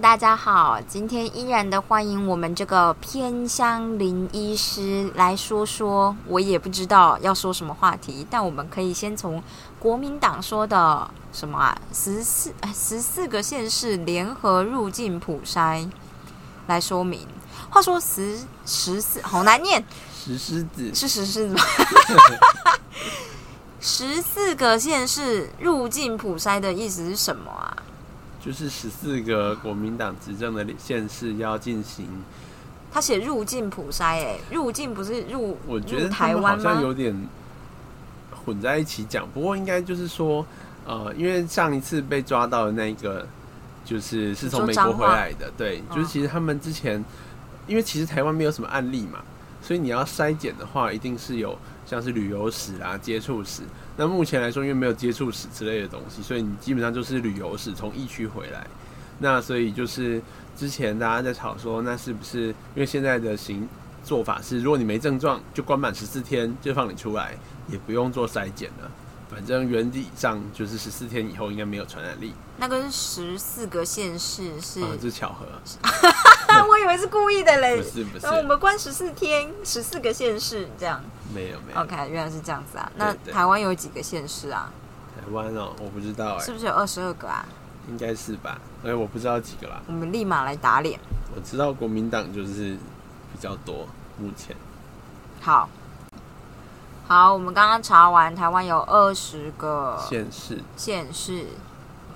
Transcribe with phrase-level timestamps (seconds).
[0.00, 9.42] 大家好，今天依然的欢迎我们这个偏乡林医师来说说，我也不知道要说什么话题，但我们可以先从
[9.78, 15.86] 国民党说的什么啊，十四十四个县市联合入境普筛
[16.66, 17.26] 来说明。
[17.68, 19.84] 话说十十四好难念，
[20.24, 21.62] 石狮子是石狮子吗？
[23.78, 27.76] 十四个县市入境普筛的意思是什么啊？
[28.44, 32.06] 就是十四个国民党执政的县市要进行，
[32.90, 36.62] 他写入境普筛，哎，入境不是入我觉得台湾好？
[36.62, 37.14] 像有点
[38.44, 39.28] 混在一起讲。
[39.34, 40.44] 不过应该就是说，
[40.86, 43.26] 呃，因为上一次被抓到的那个，
[43.84, 47.04] 就是是从美国回来的，对，嗯就是其实他们之前，
[47.66, 49.20] 因为其实台湾没有什么案例嘛，
[49.60, 51.58] 所以你要筛检的话，一定是有
[51.90, 53.62] 像是旅游史啦、接触史。
[53.96, 58.64] 那目前来说，因为没有接触史之类的东西，所以你基本上就是旅游史从疫区回来。
[59.18, 60.22] 那所以就是
[60.56, 63.68] 之前大家在吵说，那是不是因为现在的行
[64.04, 68.88] 做法是，如果你没症状，就关满十四天就放你出来，也不用做筛检了。
[69.28, 75.46] 反正原理上就是十四天以后应该没有传染力那个是十四个县市是，啊，这是巧合，
[76.68, 77.82] 我以为是故意的嘞不。
[77.82, 81.02] 是不是然后，我们关十四天，十四个县市这样。
[81.34, 81.80] 没有没有。
[81.80, 82.90] OK，原来是这样子啊。
[82.96, 84.72] 那台湾有几个县市啊？
[85.14, 87.44] 台湾哦，我不知道哎、是不是有二十二个啊？
[87.88, 88.58] 应该是吧？
[88.84, 89.80] 哎，我不知道几个啦。
[89.86, 90.98] 我们立马来打脸。
[91.34, 92.76] 我知道国民党就是
[93.32, 93.86] 比较多，
[94.18, 94.56] 目前
[95.40, 95.68] 好，
[97.06, 101.46] 好，我们刚刚查完，台湾有二十个县市县市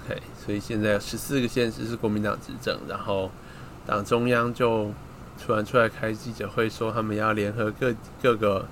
[0.05, 3.31] ，OK，所以现在有十四个县市是国民党执政，然后
[3.87, 4.91] 党中央就
[5.45, 8.67] 突然出来开记者会说，他们要联合各各个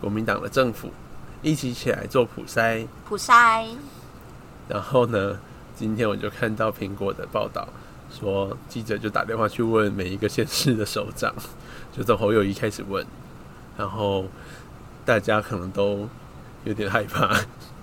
[0.00, 0.90] 国民党的政府
[1.42, 2.86] 一起起来做普筛。
[3.04, 3.66] 普筛。
[4.68, 5.38] 然后呢，
[5.74, 7.66] 今天我就看到苹果的报道，
[8.10, 11.34] 说记者就打电话去问每一个县市的首长，
[11.96, 13.04] 就从侯友谊开始问，
[13.76, 14.26] 然后
[15.04, 16.08] 大家可能都
[16.64, 17.34] 有点害怕，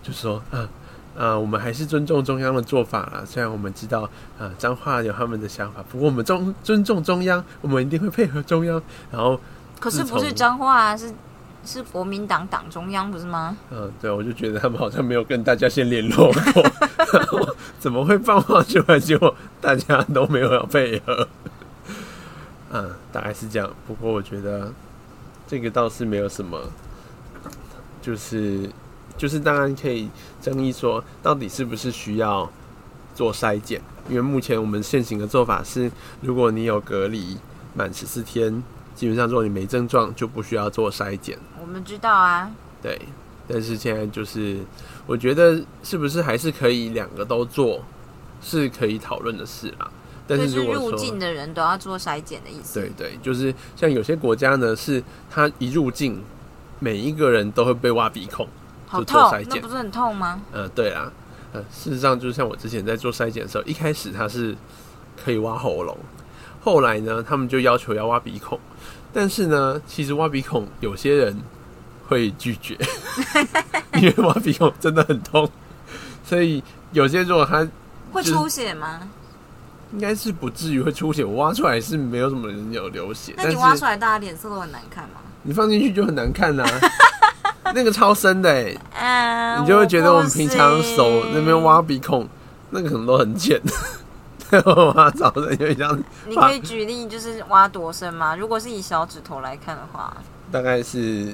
[0.04, 0.70] 就说啊
[1.18, 3.24] 啊，我们还是尊重中央的做法啦。
[3.26, 8.82] 虽然我们知道啊，彰化有他们的想法，不过我们中尊重中央，我们一定会配合中央。
[9.12, 9.40] 然后，
[9.80, 11.14] 可是不是彰化啊，是
[11.66, 13.56] 是国民党党中央不是吗？
[13.72, 21.28] 嗯，对，我就觉得他们好像没有跟大家先联络过，怎么会放话出来，结果大家都没有要配合？
[22.72, 23.70] 嗯， 大概是这样。
[23.88, 24.72] 不过我觉得
[25.48, 26.60] 这个倒是没有什么，
[28.02, 28.70] 就是
[29.18, 30.10] 就是当然可以
[30.42, 32.50] 争议说，到底是不是需要
[33.14, 33.82] 做筛检？
[34.10, 37.38] 因为目前我们现行的做法是，如果你有隔离
[37.74, 41.38] 满十四天，基本上如果你没症状，就不需要做筛检。
[41.60, 43.00] 我们知道啊，对，
[43.48, 44.60] 但是现在就是，
[45.08, 47.84] 我觉得是不是还是可以两个都做，
[48.42, 49.90] 是可以讨论的事啦。
[50.28, 52.80] 但是入境的人都要做筛检的意思。
[52.80, 56.24] 对对，就是像有些国家呢，是他一入境，
[56.80, 58.48] 每一个人都会被挖鼻孔。
[58.88, 60.42] 好痛筛，检那不是很痛吗？
[60.52, 61.12] 呃，对啊，
[61.54, 64.56] 呃，事实上就像我之前在做筛检的时候，一开始他是
[65.24, 65.98] 可以挖喉咙，
[66.64, 68.60] 后来呢，他们就要求要挖鼻孔，
[69.14, 71.38] 但是呢，其实挖鼻孔有些人
[72.08, 72.78] 会拒绝，
[73.96, 75.50] 因为挖鼻孔真的很痛，
[76.24, 77.68] 所以有些如果他
[78.12, 79.02] 会出血吗？
[79.94, 85.22] 应该是不至于会出血，我挖出来是没有什么人有流血，那你挖出来，大家脸色都很难看吗？
[85.44, 86.66] 你放进去就很难看啦、
[87.74, 92.28] 那个超深的哎、啊你就会觉得我们平常手那边挖鼻孔，
[92.72, 93.60] 那个可能都很浅，
[94.96, 98.36] 挖早的有点像，你可以举例，就是挖多深吗？
[98.36, 100.16] 如果是以小指头来看的话，
[100.52, 101.34] 大概是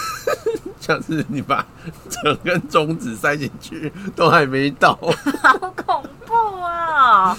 [0.78, 1.64] 像是你把
[2.08, 4.98] 整根中指塞进去都还没到，
[5.42, 7.36] 好恐怖啊！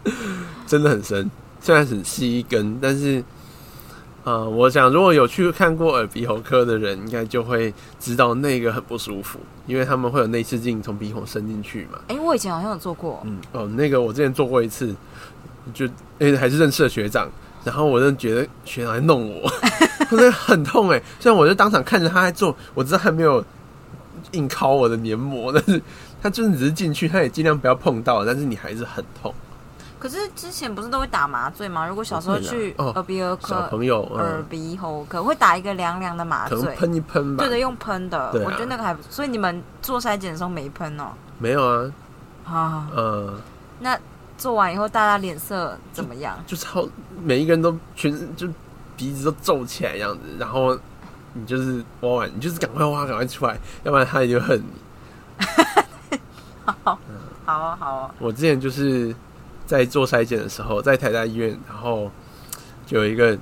[0.66, 3.24] 真的很深，虽然很细一根，但是。
[4.22, 11.98] 呃，我想如果有去看过耳鼻喉科的人，应该就会知道那个很不舒服，因为他们会有内视镜从鼻孔伸进去嘛。
[12.08, 14.94] 哎、我以前好像有做过，嗯，哦，那个我之前做过一次，
[15.72, 15.88] 就
[16.18, 17.30] 诶、还是认识的学长，
[17.64, 19.50] 然后我就觉得学长在弄我，
[20.10, 21.02] 真的很痛哎。
[21.18, 23.42] 虽然我就当场看着他在做，我知道他没有
[24.32, 25.80] 硬敲我的黏膜，但是
[26.22, 29.34] 他就是只是进去，他也尽量不要碰到，但是你还是很痛。
[30.00, 31.86] 可是之前不是都会打麻醉吗？
[31.86, 37.50] 如果小时候去哦耳鼻喉小科、朋友，耳嗯，鼻喉科会打一个凉凉的麻醉，喷一喷吧对。
[37.50, 39.08] 的，用喷的，啊我觉得那个还不错。
[39.10, 41.12] 所以你们做筛检的时候没喷哦？
[41.38, 41.92] 没有啊，
[42.46, 43.34] 啊，呃，
[43.80, 43.98] 那
[44.38, 46.34] 做完以后大家脸色怎么样？
[46.46, 46.88] 就超
[47.22, 48.48] 每一个人都全就
[48.96, 50.74] 鼻子都皱起来样子，然后
[51.34, 53.54] 你就是挖完，你就是赶快挖，赶快出来，
[53.84, 55.44] 要不然他也就恨你。
[56.64, 56.98] 好
[57.44, 59.14] 啊好啊，我之前就是
[59.70, 62.10] 在做筛检的时候，在台大医院，然后
[62.84, 63.38] 就有一个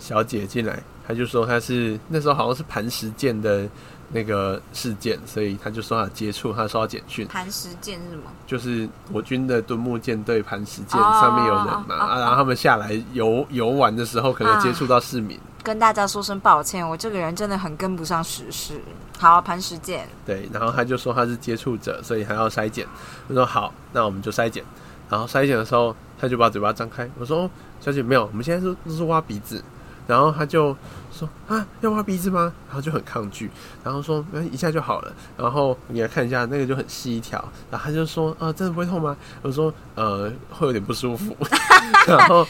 [0.00, 3.64] 小姐进来，她就说她是那时候好像是磐石舰的
[4.10, 8.22] 那个事件，所以她就说她接触，她收到简讯，磐石舰是什么？
[8.48, 18.80] 就是我军的敦睦舰队磐石舰哦上面有人嘛，然后他们下来游游玩的时候，可能接触到市民，跟大家说声抱歉，我这个人真的很跟不上时事。
[19.20, 22.84] 好，磐石舰，对，然后他就说他是接触者，所以还要筛检。
[23.28, 24.64] 我说好，那我们就筛检。
[25.08, 27.08] 然后筛检的时候，他就把嘴巴张开。
[27.18, 27.48] 我说
[27.80, 29.62] ：“小姐，没有，我们现在是都是挖鼻子。”
[30.06, 30.76] 然后他就
[31.10, 33.50] 说：“啊，要挖鼻子吗？”然后就很抗拒，
[33.82, 37.38] 然后说：“嗯，一下就好了。”然后你来看一下，那个就很细一条。
[37.70, 41.34] 然后他就说：“呃，真的不会痛吗？”我说：“呃，会有点不舒服。
[42.06, 42.46] ”然后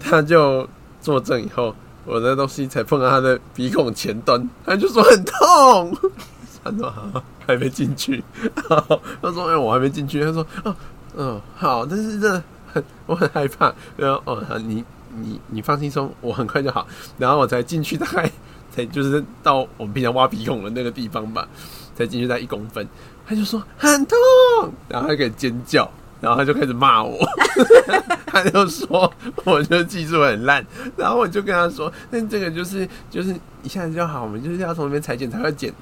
[0.00, 0.66] 他就
[1.02, 1.74] 坐正以后，
[2.06, 5.94] 我的东西才碰到他的鼻孔前端，他就说很痛。
[6.64, 8.24] 他说，还没进去。
[8.70, 10.74] 然后他说：“哎、我还没进去。”他说：“哦，
[11.16, 14.84] 嗯，好，但是这很我很害怕。”然后哦，你
[15.16, 16.86] 你你放轻松，我很快就好。
[17.18, 18.30] 然后我才进去，大概
[18.70, 21.48] 才就是到我们平常挖鼻孔的那个地方吧，
[21.94, 22.86] 才进去大概一公分。
[23.26, 24.18] 他就说很痛，
[24.88, 25.90] 然后他开始尖叫，
[26.20, 27.18] 然后他就开始骂我。
[28.26, 29.10] 他就说
[29.44, 33.32] 我就技术很烂，然后我就跟他说，那这个就是就是
[33.62, 35.72] 一下子就好，我们就是要从那边裁剪才会剪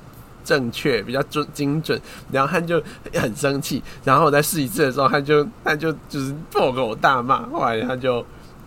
[0.45, 2.01] 正确，比较准精准。
[2.31, 2.83] 然后他就
[3.15, 8.21] 很生气，然后我再试一次的时候，他就他就就是破口大骂，后来他就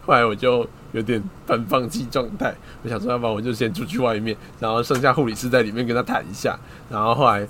[0.06, 6.57] 后来我就有点半放弃状态，我想说要不然我就先出去外面，然后剩下护理师在里面跟他谈一下，
[6.89, 7.48] 然后后来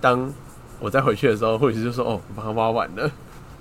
[0.00, 0.32] 当
[0.80, 3.10] 我再回去的时候，护理师就说：“哦，我帮他挖完了。”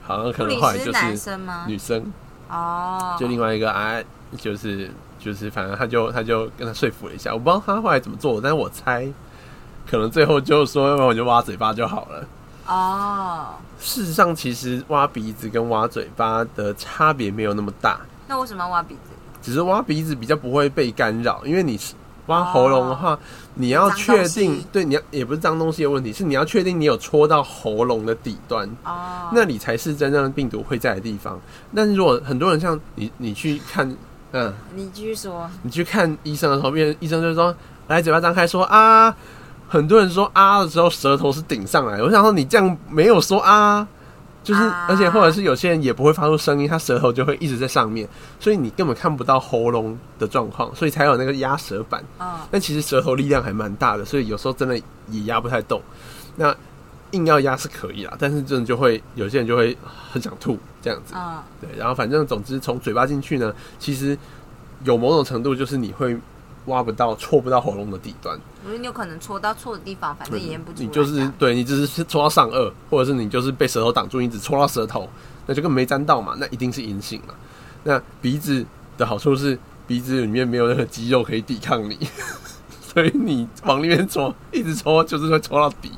[0.06, 1.40] 好像可能后来就是？
[1.66, 2.12] 女生，
[2.50, 3.98] 哦，就另外一个啊，
[4.36, 9.08] 就是就是，反正他就他就跟他说服了一下，我不知道他后来怎么做，但是我猜
[9.90, 12.26] 可能最后就说，要不然我就挖嘴巴就好了。
[12.66, 19.12] 哦，事实上，其实挖鼻子跟挖嘴巴的差别没有那么大，那为什么要挖鼻子？
[19.42, 21.94] 只是挖鼻子比较不会被干扰，因为你是
[22.28, 23.20] 挖喉咙的话，
[23.56, 31.38] 你要确定，对，你要也不是脏东西的问题，是你要确定你有戳到喉咙的底端，哦，那里才是真正的病毒会在的地方。
[31.76, 33.94] 但是如果很多人像你，你去看，
[34.32, 35.50] 嗯，你继续说。
[35.64, 37.54] 你去看医生的时候，别人医生就说
[37.90, 39.14] ：“来，嘴巴张开，说啊。”
[39.68, 42.02] 很多人说啊的时候，舌头是顶上来。
[42.02, 43.88] 我想说，你这样没有说啊，
[44.44, 48.08] 就是，啊而且或者是有些人也不会发出声音，他舌头就会一直在上面，
[48.40, 52.04] 所以你根本看不到喉咙的状况，所以才有那个压舌板。
[52.18, 54.78] 啊，但其实舌头力量还蛮大的，所以有时候真的
[55.10, 55.82] 也压不太动。
[56.36, 56.56] 那
[57.12, 59.78] 硬要压是可以啦，但是真的就会有些人就会
[60.12, 61.14] 很想吐这样子。
[61.16, 64.18] 啊，对，然后反正总之从嘴巴进去呢，其实
[64.84, 66.18] 有某种程度就是你会
[66.66, 70.72] 挖不到、戳不到喉咙的底端，我觉得你有可能戳到错的地方，反正也验不。
[70.76, 75.10] 你就是对你只是戳到上颚，或者是你就是被舌头挡住，你只戳到舌头，
[75.46, 77.34] 那就根本没沾到嘛，那一定是阴性嘛。
[77.84, 78.66] 那鼻子
[78.98, 82.00] 的好处是鼻子里面没有任何肌肉可以抵抗你，
[82.82, 85.92] 所以你往里面戳，一直戳就是会戳到底。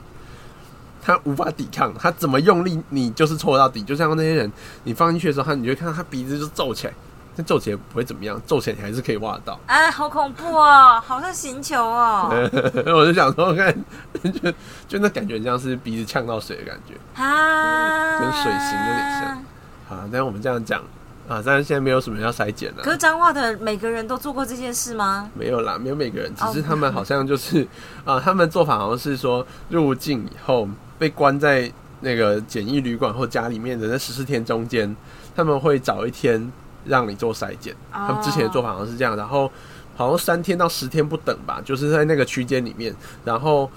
[1.08, 3.84] 他无法抵抗，他怎么用力，你就是戳到底。
[3.84, 4.52] 就像那些人，
[4.86, 6.94] 你放进去的时候，他你就看到他鼻子就皱起来，
[7.36, 9.60] 但皱起来不会怎么样，皱起来你还是可以挖得到。
[9.68, 12.30] 哎，好恐怖哦，好像行球哦。
[12.88, 13.76] 我就想说，看，
[14.24, 14.52] 就
[14.88, 16.94] 就那感觉像是鼻子呛到水的感觉。
[17.22, 19.44] 啊，跟水形有点像。
[19.88, 20.82] 好，但是我们这样讲
[21.28, 22.92] 啊，但是现在没有什么要筛检了可。
[22.92, 25.30] 是彰化的每个人都做过这件事吗？
[25.34, 27.68] 没有啦，没有每个人，只哦是他们好像就是
[28.06, 30.68] 啊，他们做法好像是说入境以后
[30.98, 31.72] 被关在
[32.02, 34.96] 那个简易旅馆或家里面的那十四天中间，
[35.36, 36.52] 他们会找一天
[36.86, 37.76] 让你做筛检。
[37.92, 39.52] 他们之前的做法好像是这样，然后
[39.96, 43.70] 好像三天到十天不等吧，就是在那个区间里面，然后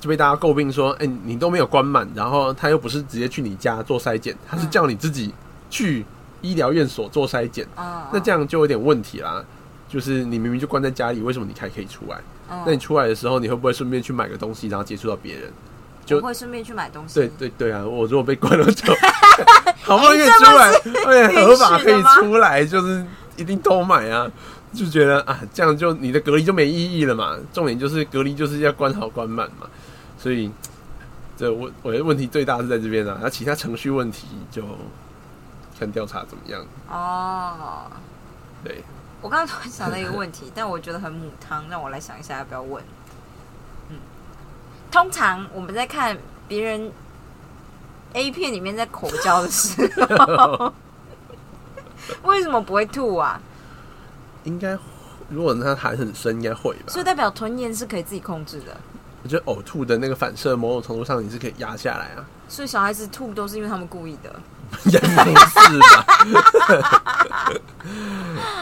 [0.00, 5.32] 就被大家诟病说，哎、你都没有关满，然后他又不是直接去你家做筛检，他是叫你自己
[5.70, 6.04] 去
[6.40, 9.44] 医疗院所做筛检，嗯，那这样就有点问题啦。
[9.88, 12.20] 就是你明明就关在家里，为什么你还可以出来？
[12.50, 15.50] 嗯，那你出来的时候，你会不会顺便去买个东西，然后接触到别人？
[16.04, 17.14] 就我会顺便去买东西。
[17.14, 17.84] 对对对啊！
[17.84, 18.92] 我如果被关了就
[19.88, 20.70] 好不容易出来，
[21.06, 23.04] 而且 合法可以出来，就是
[23.36, 24.30] 一定都买啊！
[24.74, 27.36] 就觉得啊，这样就你的隔离就没意义了嘛。
[27.54, 29.66] 重点就是隔离就是要关好关满嘛。
[30.18, 30.50] 所以
[31.38, 34.62] 这我我的问题最大是在这边啊，那其他程序问题就
[35.78, 36.62] 看调查怎么样。
[36.90, 37.90] 哦，
[38.62, 38.82] 对，
[39.22, 42.84] 我刚刚突然想到一个问题， 但我觉得很母汤，让我来想一下要不要问。
[43.88, 43.96] 嗯，
[44.90, 46.92] 通常我们在看别人
[48.14, 49.90] A 片里面在口交的时
[50.26, 50.72] 候，
[52.22, 53.40] 为什么不会吐啊？
[54.44, 54.76] 应该
[55.28, 57.04] 如果它含很深，应该会吧所以？
[57.04, 58.76] 代表吞咽是可以自己控制的。
[59.22, 62.24] 我觉得呕吐的那个反射，某种程度上你是可以压下来啊。
[62.48, 64.34] 所以小孩子吐都是因为他们故意的。
[64.84, 66.04] 也不是吧？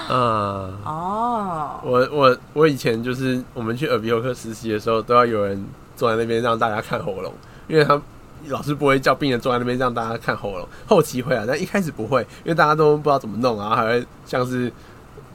[0.08, 7.34] 呃，哦，我我我以前就是我们去耳鼻喉科实习的时候，都要有人坐在那边让大家看喉咙，
[7.66, 8.00] 因为他
[8.50, 14.72] 老师不会叫病人坐在那边让大家看喉咙，后期会啊，但一开始不会，因为大家都不知道怎么弄，啊还会像是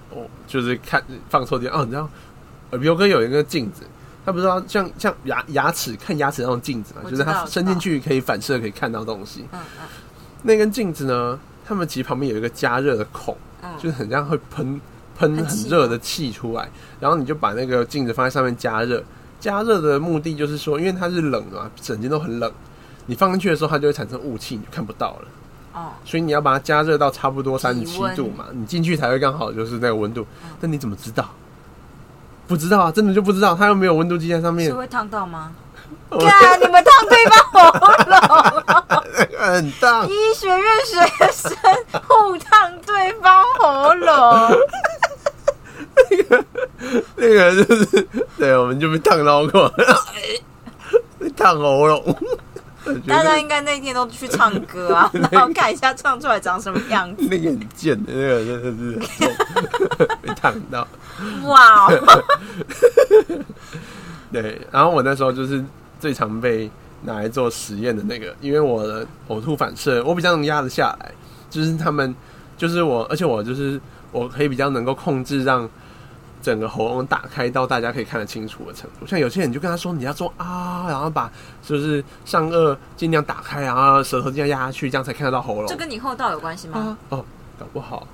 [0.09, 2.07] 哦，就是看放错地方哦，你知道
[2.71, 3.83] 耳鼻喉科有一个镜子。
[4.23, 9.43] 他不知道像像牙牙齿看牙齿那种镜子嘛，就是它伸进去可以反射可以看到东西。
[9.51, 9.87] 嗯嗯，
[10.43, 14.79] 那根镜子呢，他们其实旁边有一个加热的孔，嗯就是很像会喷
[15.17, 19.03] 喷很热的气出来，然后你就把那个镜子放在上面加热。
[19.39, 22.51] 加热的目的就是说，因为它是冷的嘛，整间都很冷，
[23.05, 25.27] 你放进去的时候它就会产生雾气，你就看不到了。
[25.73, 30.49] 哦，所以你要把它加热到差不多三十七度嘛，你进去才会刚好就是那个温度嗯。
[30.59, 31.29] 但你怎么知道？
[32.47, 34.73] 不知道啊，真的就不知道，它又没有温度计在上面是。
[34.73, 35.51] 会烫到吗？
[36.09, 37.71] 我看你们烫对方喉
[38.09, 38.19] 咙，
[39.39, 41.51] 很烫，医学院学生
[42.07, 44.57] 互烫对方喉咙，
[47.15, 49.69] 那个就是，对，我们就被烫到过，
[51.19, 52.03] 被烫喉咙。
[53.07, 57.27] 大家应该那天都去唱歌啊， 然后看一下唱出来长什么样子。
[57.29, 59.25] 那个很贱的，那个真的是
[60.21, 60.87] 被烫到。
[61.43, 62.23] 哇哦，
[64.31, 65.63] 对，然后我那时候就是
[65.99, 66.69] 最常被
[67.03, 71.11] 拿来做实验的那个，因为我的呕吐反射我比较能压得下来，
[71.49, 72.15] 就是他们
[72.57, 73.79] 就是我，而且我就是
[74.11, 75.69] 我可以比较能够控制让
[76.41, 79.05] 整个喉咙打开到大家可以看得清楚的程度。
[79.05, 81.31] 像有些人就跟他说你要做啊，然后把
[81.61, 85.67] 就是上颚尽量打开，然后舌头尽量压下去，这样才看得到喉咙。
[85.67, 86.79] 这跟你后道有关系吗？
[86.79, 87.25] 啊哦，
[87.59, 88.07] 搞不好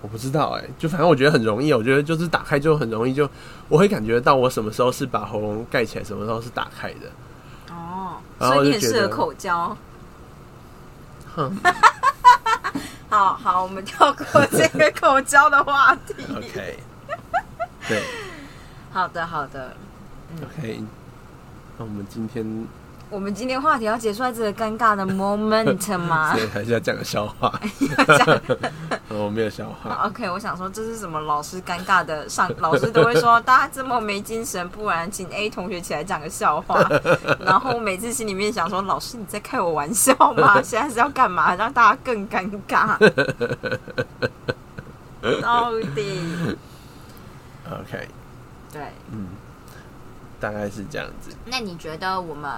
[0.00, 3.28] 我不知道哎、就反正我觉得很容易，我觉得就是打开就很容易就，
[3.68, 7.10] 我会感觉到我什么时候是把喉咙盖起来，什么时候是打开的。
[7.70, 9.76] 哦，所以你很适合口交。
[11.34, 11.56] 哼
[13.08, 16.14] 好好，我们跳过这个口交的话题。
[16.36, 16.78] OK，
[17.88, 18.02] 对
[18.92, 19.74] 好的，好的。
[20.42, 20.82] ，OK，
[21.78, 22.66] 那我们今天
[23.10, 27.52] 我们今天话题要结束在这个尴尬的 moment 吗所以还是要讲个笑话。
[29.08, 36.82] 我没有笑话，？OK，我想说这是什么老师尴尬的上，老师都会说大家这么没精神，不然请 A 同学起来讲个笑话。
[37.38, 40.62] 然后每次心里面想说，老师你在开我玩笑吗？
[40.62, 41.54] 现在是要干嘛？
[41.54, 42.96] 让大家更尴尬？
[45.42, 46.56] 到底
[47.80, 48.08] OK，
[48.72, 48.82] 对？
[49.10, 49.28] 嗯，
[50.38, 51.30] 大概是这样子。
[51.46, 52.50] 那你觉得我们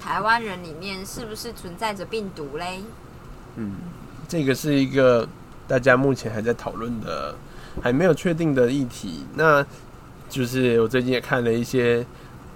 [0.00, 2.82] 台湾人里面是不是存在着病毒嘞？
[3.56, 3.76] 嗯，
[4.28, 5.26] 这个是一个
[5.66, 7.34] 大家目前还在讨论的、
[7.82, 9.24] 还没有确定的议题。
[9.34, 9.64] 那
[10.28, 12.04] 就是我最近也看了一些，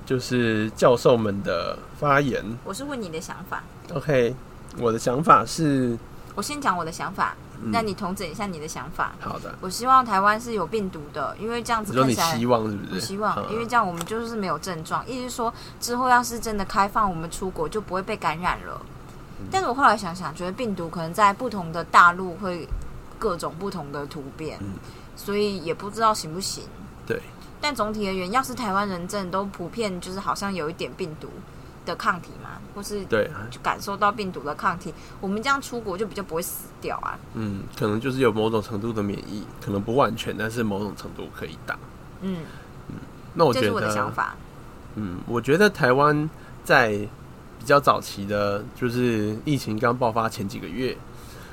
[0.05, 2.45] 就是教授们的发言。
[2.65, 3.63] 我是问你的想法
[3.95, 4.35] ，OK，
[4.79, 5.97] 我的想法是，
[6.35, 9.13] 我先讲我的想法，嗯那你统整一下你的想法。
[9.21, 9.55] 好的。
[9.61, 12.95] 我希望台湾是有病毒的，因为这样子看起来希望是不是？
[12.95, 18.81] 我希望，嗯因为这样我们就是没有症状，意思是说之后要是真的开放，我们出国就不会被感染了。
[19.39, 22.69] 嗯但是我后来想想，觉得病毒可能在不同的大陆会
[23.19, 24.75] 各种不同的突变，嗯
[25.17, 26.65] 所以也不知道行不行。
[27.07, 27.21] 对。
[27.63, 31.29] 但总体而言，要是台湾人真的都普遍就是好像有一点病毒
[31.87, 37.19] 的抗体嘛，或是对，就感受到病毒的抗体，我们这样出国就比较不会死掉啊。
[37.35, 41.79] 嗯，可能就是有某种程度的免疫，可能不完全，但是某种程度可以打。
[42.21, 42.39] 嗯
[42.89, 42.97] 嗯，
[43.35, 44.35] 那我觉得，这是我的想法。
[44.95, 46.29] 嗯，我觉得台湾
[46.65, 46.91] 在
[47.59, 50.97] 比较早期的，就是疫情刚爆发前几个月，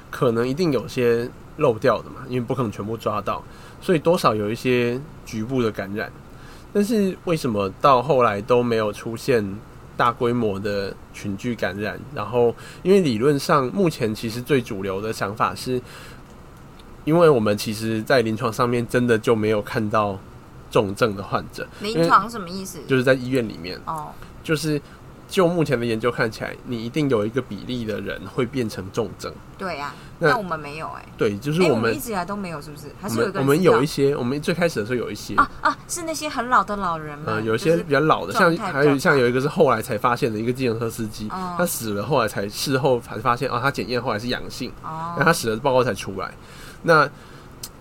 [0.09, 3.43] 可能一定有些漏掉的嘛，因为不可能全部抓到，
[3.81, 6.11] 所以多少有一些局部的感染。
[6.73, 9.57] 但是为什么到后来都没有出现
[9.97, 11.99] 大规模的群聚感染？
[12.13, 15.81] 然后，因为理论上目前其实最主流的想法是，
[17.03, 20.17] 因为我们其实在临床上面真的就没有看到
[20.69, 22.79] 重症的患者，临床什么意思？
[22.87, 23.77] 就是在医院里面。
[23.85, 24.11] 哦，
[24.43, 24.79] 就是
[25.27, 29.31] 就目前的研究看起来，你一定有一个比例的人会变成重症。
[29.57, 32.83] 对呀、那我们没有哎、对，就是哎、我们、一直以来都没有，是不是？
[33.01, 41.55] 还是有一个我们有一些，我们最开始的时候有一些，啊啊，是那些很老的老人们，呃，有一些比较老的，像还有像有一个是后来才发现的一个计程车司机，哦。
[41.57, 45.15] 他死了，后来才事后才发现，啊，他检验后来是阳性，哦。
[45.17, 46.31] 那他死了报告才出来。
[46.83, 47.09] 那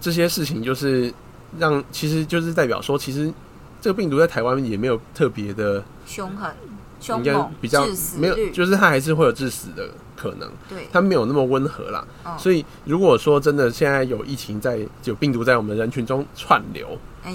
[0.01, 1.13] 这些事情就是
[1.59, 3.33] 让，其实就是代表说，其实
[3.81, 7.87] 这个病毒在台湾也没有特别的，凶狠、凶应该、比较
[8.17, 10.51] 没有，就是他还是会有致死的可能。
[10.69, 12.07] 对，他没有那么温和啦。
[12.25, 17.35] 嗯所以如果说真的现在有疫情在，有病毒在我们人群中串流，哎，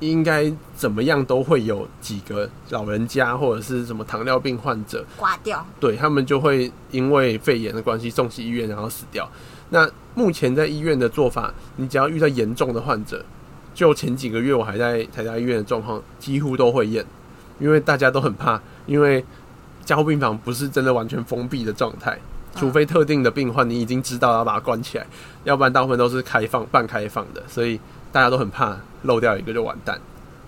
[0.00, 9.28] 应该怎么样都会有几个老人家或者是什么糖尿病患者，挂掉，对他们就会因为肺炎的关系送去医院，然后死掉。
[9.70, 13.24] 那目前在医院的做法，你只要遇到严重的患者，
[13.74, 17.04] 就前几个月我还在台大医院的状况，几乎都会验，
[17.58, 19.24] 因为大家都很怕，因为
[19.84, 22.18] 加护病房不是真的完全封闭的状态，
[22.56, 25.06] 除非特定的病患你已经知道要把它关起来，
[25.44, 27.78] 要不然大部分都是开放、半开放的，所以
[28.10, 29.96] 大家都很怕漏掉一个就完蛋。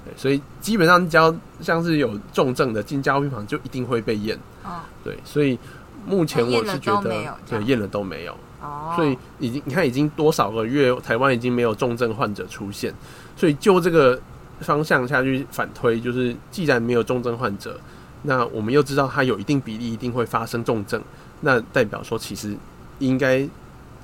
[0.05, 4.37] 对，所以基本上只要像是有重症的进加护病房，就一定会被验。
[4.65, 5.57] 哦对，所以
[6.05, 8.37] 目前我是觉得那验了都没有，这样对验了都没有。
[8.61, 12.93] 哦，所以已经你看已经多少个月，台湾已经没有重症患者出现，
[13.37, 14.21] 所以就这个
[14.61, 17.79] 方向下去反推，就是既然没有重症患者，
[18.23, 21.03] 那我们又知道它有一定比例一定会发生重症，
[21.41, 22.57] 那代表说其实
[22.99, 23.47] 应该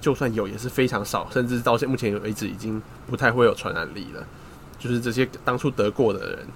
[0.01, 4.25] 就算有也是非常少，甚至到现目前为止已经不太会有传染力了。
[4.79, 6.47] 就是这些当初得过的人，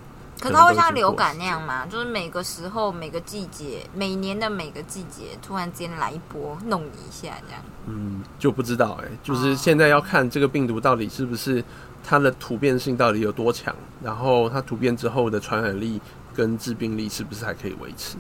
[0.41, 1.85] 可是它会像流感那样吗？
[1.87, 7.61] 就是每个时候、每个季节、每年的每个季节，突然间来一波弄你一下，这样。
[7.87, 11.65] 嗯，就不知道哎、就是现在要看这个病毒到底是不是
[12.05, 16.01] 它的突变性到底有多强，然后它突变之后的传染力
[16.35, 18.17] 跟致病力是不是还可以维持？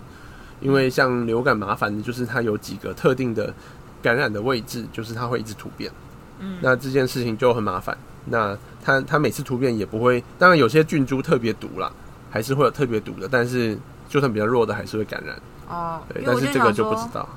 [0.60, 3.52] 因为像流感麻烦的就是它有几个特定的
[4.00, 5.90] 感染的位置，就是它会一直突变。
[6.38, 7.96] 嗯那这件事情就很麻烦。
[8.26, 11.92] 那它它每次突变也不会，当然有些菌株特别毒啦，
[12.30, 13.76] 还是会有特别毒的，但是
[14.08, 15.36] 就算比较弱的还是会感染。
[15.68, 17.28] 哦，对，但是这个，就不知道。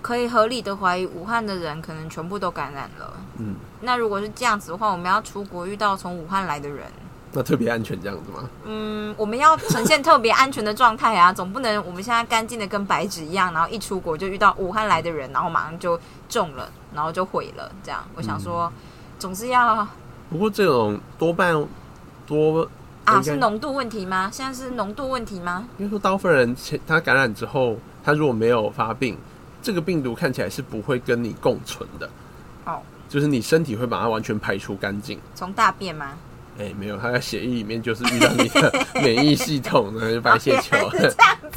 [0.00, 3.12] 可以合理的怀疑武汉的人可能全部都感染了。
[3.38, 6.86] 嗯，那如果是这样子的话，我们要出国遇到从武汉来的人，
[7.32, 8.48] 那特别安全这样子吗？
[8.64, 17.70] 嗯，我们要呈现特别安全的状态啊，总不能我们现在干净的跟白纸一样，然后一出国就遇到武汉来的人，然后马上就中了，然后就毁了。
[17.82, 18.72] 这样，我想说，
[19.18, 19.86] 总是要
[20.30, 21.54] 不过这种多半
[22.26, 22.68] 多
[23.04, 24.30] 啊，是浓度问题吗？
[24.32, 25.68] 现在是浓度问题吗？
[25.76, 29.16] 因为说大部分人前他感染之后，他如果没有发病，
[29.62, 32.08] 这个病毒看起来是不会跟你共存的。
[32.64, 35.18] 哦，就是你身体会把它完全排除干净。
[35.34, 36.12] 从大便吗？
[36.58, 40.76] 哎、没有，他在血液里面就是遇到你的 免疫系统呢，就白血球，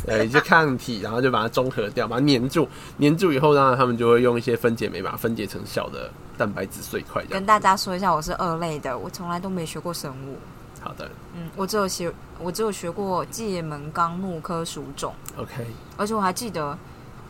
[0.06, 2.68] 呃， 一些抗体，然后就把它中和掉，把它粘住，
[3.00, 7.46] 粘住以后，当然他们就会用一些分解酶把它分解成小的蛋白质碎块，跟。
[7.46, 10.38] 大家说一下，我是二类的，我从来都没学过生物。
[10.80, 16.78] 好的嗯，我只有学，我只有学过界门纲目科属种，，OK，而且我还记得，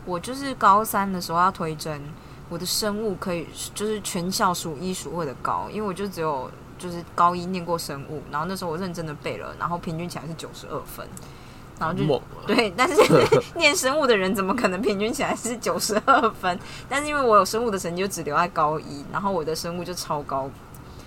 [0.06, 2.00] 我就是高三的时候要推甄，
[2.48, 6.50] 我的生物可以就是全校数一数二的高，因为我就只有
[6.82, 11.06] 就是高一念过生物，然后那时候我认真的背了，然后平均起来是九十二分，
[11.78, 12.22] 然后就！
[12.44, 12.96] 对，但是
[13.54, 16.58] 念生物的人怎么可能平均起来是九十二分？
[16.90, 20.50] 但是因为我有生物的成绩就只留在高一，然后我的生物就超高，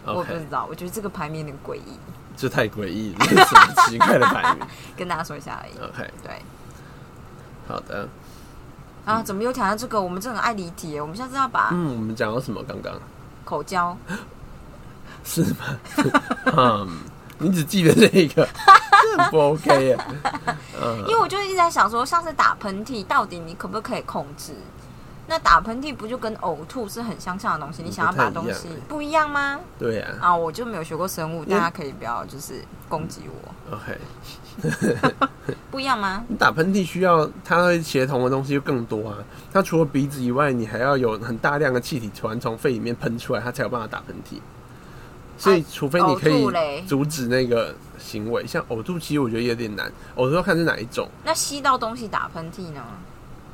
[0.05, 1.99] 我不知道，我觉得这个排名有点诡异，
[2.37, 5.73] 这太诡异了，什么奇怪的排名跟大家说一下而已。
[5.83, 6.41] ？OK，对
[7.67, 8.07] 好的，
[9.03, 10.01] 啊，怎么又谈到这个？
[10.01, 12.63] 我们真的很爱离题，我们下次要把嗯，我们讲到什么？
[12.63, 12.93] 刚刚
[13.43, 13.95] 口交，
[15.25, 15.79] 是吗？
[16.55, 16.87] 嗯，
[17.39, 18.47] 你只记得这一个，
[19.17, 19.97] 这不 OK 耶。
[20.81, 24.53] 嗯因为我就一直在想说，上次打喷嚏，到底你可不可以控制？
[25.27, 27.81] 那打喷嚏不就跟呕吐是很相像的东西？
[27.81, 29.59] 你想要把东西不一样不一样吗？
[29.79, 33.97] 对呀、啊，我就没有学过生物，大家可以不要就是攻击我，OK，
[35.71, 36.23] 不一样吗？
[36.27, 39.17] 你打喷嚏需要它会协同的东西就更多啊。
[39.51, 44.39] 它除了鼻子以外，你还要有很大量的气体突然从肺里面喷出来，它才有办法打喷嚏。
[45.37, 49.91] 所以，除非你可以阻止那个行为，像呕吐，其实我觉得有点难。
[50.15, 51.07] 呕吐要看是哪一种。
[51.23, 52.81] 那吸到东西打喷嚏呢？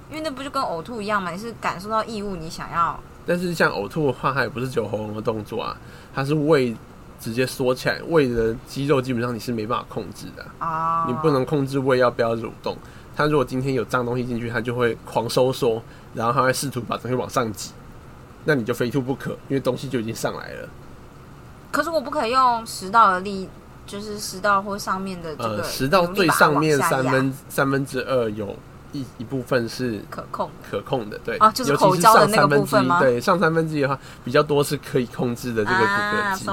[0.09, 1.31] 因为那不就跟呕吐一样吗？
[1.31, 5.77] 你是感受到异物，你想要但是像呕吐的话，它也不是只有喉咙的动作啊，
[6.13, 6.75] 它是胃
[7.19, 12.75] 直接缩起来，胃的肌肉基本上你是没办法控制的啊、啊，你不能控制胃要不要蠕动。
[13.15, 15.81] 它如果今天有脏东西进去，它就会狂收缩，
[16.13, 17.71] 然后它会试图把东西往上挤，
[18.45, 20.69] 那你就非吐不可，因为东西就已经上来了。
[21.71, 23.47] 可是我不可以用食道的力，
[23.87, 28.55] 就是食道或上面的这个呃，食道最上面三分三分之二有
[28.91, 30.49] 一一部分是可控。
[30.69, 36.45] 可控的，对，啊就是口交的那个部分吗一对，上三分之一的话，比较多是可以控制的这个骨啊，骼肌。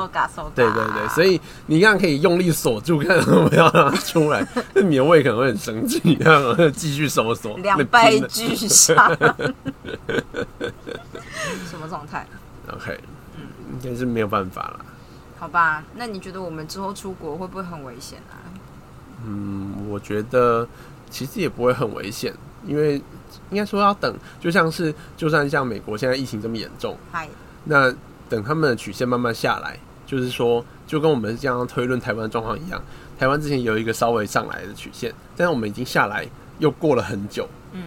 [0.54, 8.94] 对对对，所以你刚刚可以用力锁住，看不要让它出来，那你的胃可能会很生气，然后继续收缩，两那败俱伤，
[11.68, 12.24] 什么状态
[12.72, 13.00] ？OK，
[13.72, 14.78] 应该是没有办法啦。
[15.38, 18.42] 好吧，那你觉得我们之后出国会不会很危险啊？
[19.24, 20.66] 嗯，我觉得
[21.08, 22.34] 其实也不会很危险，
[22.66, 22.96] 因为
[23.50, 27.28] 应该说要等，就像是就算像美国现在疫情这么严重，嗨，
[27.64, 27.92] 那
[28.28, 32.82] 等他们的曲线慢慢下来，就是说就跟我们这样推论台湾状况一样，
[33.18, 36.26] 台湾之前有一个稍微上来的曲线，但是我们已经下来
[36.58, 37.48] 又过了很久。
[37.72, 37.84] 嗯，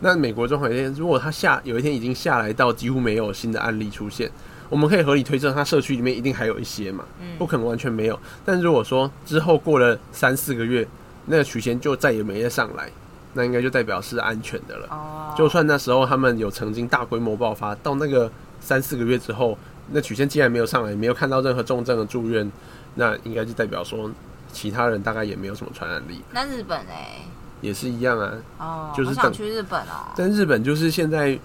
[0.00, 4.30] 那美国状况如果它下有一天已经下来到几乎没有新的案例出现，
[4.72, 8.18] 我们可以合理推测，它社区里面一定还有一些嘛，嗯不可能完全没有。
[8.42, 10.88] 但如果说之后过了三四个月，
[11.26, 12.90] 那个曲线就再也没再上来，
[13.34, 14.88] 那应该就代表是安全的了。
[14.90, 19.58] 哦，就算那时候他们有曾经大规模爆发，到那个三四个月之后，
[19.90, 22.50] 那曲线既然没有上来，没有看到任何重症的住院，
[22.94, 24.10] 那应该就代表说
[24.50, 27.18] 其他人大概也没有什么传染力，那日本哎，
[27.60, 28.32] 也是一样啊。
[28.58, 30.08] 哦，就是想去日本哦。
[30.16, 31.38] 但日本就是现在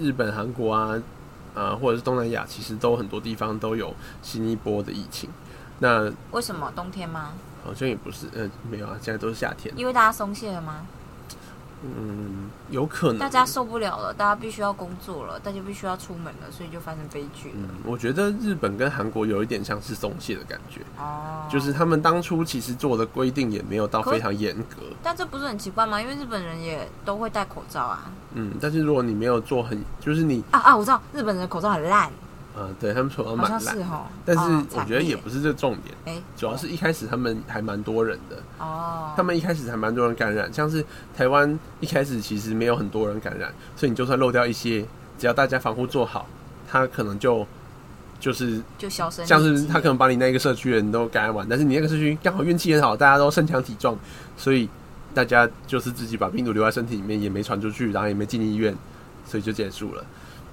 [0.00, 1.00] 日本、韩国啊，
[1.54, 5.28] 啊、或者是东南亚，其实都很多地方都有新一波的疫情。
[5.78, 7.32] 那为什么冬天吗？
[7.64, 9.72] 好像也不是，呃，没有啊，现在都是夏天。
[9.76, 10.86] 因为大家松懈了吗？
[11.84, 13.18] 嗯，有可能。
[13.18, 17.54] 大家受不了了，大家必须要工作了，大家必须要出门了，所以就发生悲剧了。
[17.56, 24.82] 嗯，我觉得日本跟韩国有一点像是松懈的感觉，哦，就是他们当初其实做的规定也没有到非常严格。
[25.02, 26.00] 但这不是很奇怪吗？
[26.00, 28.10] 因为日本人也都会戴口罩啊。
[28.34, 30.76] 嗯，但是如果你没有做很，就是你，啊啊！
[30.76, 32.10] 我知道日本人的口罩很烂，
[32.54, 33.76] 呃，对他们说好蛮烂。
[34.24, 35.28] 但是哦我觉得也不。
[35.32, 40.84] 是这重点，惨烈哎，主要是一开始他们还蛮多人的，哦，他们一开始还蛮多人感染，像是
[41.16, 44.84] 台湾一开始其实没有很多人感染，所以你就算漏掉一些，
[45.18, 46.26] 只要大家防护做好，
[46.70, 47.46] 他可能就
[48.20, 53.96] 就是就消声匿像是他可能把你那个社区的人都感染完，但是你那个社区刚好运气很好，大家都身强体壮，
[54.36, 54.68] 所以
[55.14, 58.76] 大家就是自己把病毒留在身体里面，也没传出去，然后也没进医院，
[59.24, 60.04] 所以就结束了。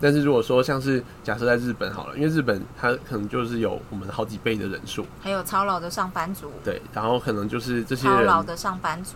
[0.01, 9.15] 但是如果说像是假设在日本好了，因为日本它可能就是有我们好几倍的人数，还有操劳的上班族，对，然后可能就是这些人操劳的上班族，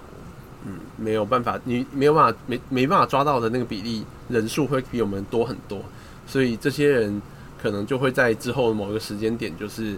[0.66, 5.82] 嗯，没有办法，你没有办法，没没办法抓到的那个比例人数会比我们多很多，
[6.28, 7.22] 所以这些人
[7.62, 9.98] 可能就会在之后的某一个时间点，就是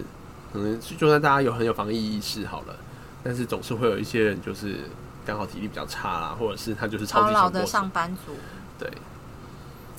[0.52, 2.76] 可能就算大家有很有防疫意识好了，
[3.24, 4.76] 但是总是会有一些人就是
[5.24, 8.32] 刚好体力比较差啦，或者是他就是超操劳的上班族，
[8.78, 8.88] 对，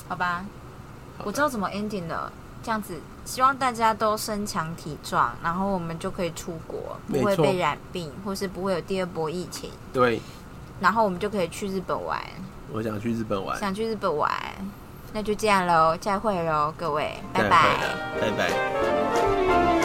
[0.08, 0.45] 好吧，好
[1.23, 2.32] 我知道怎么 ending 了。
[2.63, 10.19] 这样子，希望大家都身强体壮，然后我们就可以出国，不会被染病，或是不会有第二波疫情，对，
[10.82, 12.19] 然后我们就可以去日本玩。
[12.73, 14.30] 我想去日本玩，想去日本玩，
[15.13, 17.80] 那就这样喽，再会喽，各位，拜再拜
[18.19, 19.76] 拜拜。